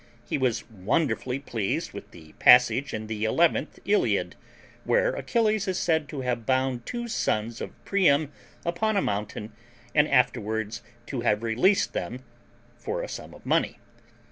He 0.25 0.35
was 0.39 0.67
wonderfully 0.67 1.37
pleased 1.37 1.93
with 1.93 2.09
that 2.09 2.39
passage 2.39 2.91
in 2.91 3.05
the 3.05 3.23
eleventh 3.23 3.77
Iliad 3.85 4.35
where 4.83 5.13
Achilles 5.15 5.67
is 5.67 5.77
said 5.77 6.09
to 6.09 6.21
have 6.21 6.43
bound 6.43 6.87
two 6.87 7.07
sons 7.07 7.61
of 7.61 7.69
Priam 7.85 8.31
upon 8.65 8.97
a 8.97 9.01
mountain, 9.03 9.53
and 9.93 10.07
afterwards 10.07 10.81
to 11.05 11.21
have 11.21 11.43
released 11.43 11.93
them 11.93 12.23
for 12.79 13.03
a 13.03 13.07
sum 13.07 13.35
of 13.35 13.45
money. 13.45 13.77